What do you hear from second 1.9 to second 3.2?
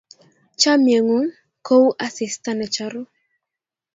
asista ne charu